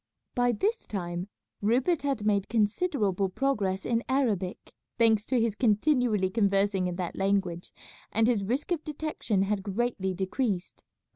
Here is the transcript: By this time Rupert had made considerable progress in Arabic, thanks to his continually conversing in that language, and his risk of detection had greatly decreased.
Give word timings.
By 0.33 0.51
this 0.51 0.87
time 0.87 1.27
Rupert 1.61 2.01
had 2.01 2.25
made 2.25 2.49
considerable 2.49 3.29
progress 3.29 3.85
in 3.85 4.03
Arabic, 4.09 4.73
thanks 4.97 5.27
to 5.27 5.39
his 5.39 5.53
continually 5.53 6.31
conversing 6.31 6.87
in 6.87 6.95
that 6.95 7.15
language, 7.15 7.71
and 8.11 8.25
his 8.25 8.43
risk 8.43 8.71
of 8.71 8.83
detection 8.83 9.43
had 9.43 9.61
greatly 9.61 10.15
decreased. 10.15 10.83